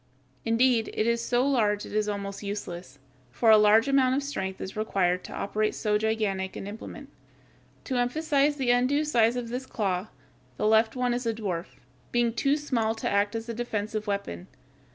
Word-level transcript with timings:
Indeed, 0.45 0.89
it 0.95 1.05
is 1.05 1.23
so 1.23 1.47
large 1.47 1.85
as 1.85 1.91
to 1.91 2.07
be 2.07 2.11
almost 2.11 2.41
useless, 2.41 2.97
for 3.29 3.51
a 3.51 3.57
large 3.59 3.87
amount 3.87 4.15
of 4.15 4.23
strength 4.23 4.59
is 4.59 4.75
required 4.75 5.23
to 5.25 5.31
operate 5.31 5.75
so 5.75 5.99
gigantic 5.99 6.55
an 6.55 6.65
implement. 6.65 7.09
To 7.83 7.97
emphasize 7.97 8.55
the 8.55 8.71
undue 8.71 9.05
size 9.05 9.35
of 9.35 9.49
this 9.49 9.67
claw, 9.67 10.07
the 10.57 10.65
left 10.65 10.95
one 10.95 11.13
is 11.13 11.27
a 11.27 11.35
dwarf, 11.35 11.67
being 12.11 12.33
too 12.33 12.57
small 12.57 12.95
to 12.95 13.07
act 13.07 13.35
as 13.35 13.47
a 13.47 13.53
defensive 13.53 14.07
weapon. 14.07 14.47